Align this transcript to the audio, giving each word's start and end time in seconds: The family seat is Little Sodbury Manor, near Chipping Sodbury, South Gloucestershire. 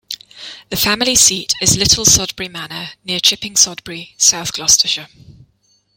The 0.71 0.77
family 0.77 1.13
seat 1.13 1.53
is 1.61 1.77
Little 1.77 2.05
Sodbury 2.05 2.49
Manor, 2.49 2.89
near 3.05 3.19
Chipping 3.19 3.53
Sodbury, 3.53 4.15
South 4.17 4.51
Gloucestershire. 4.51 5.09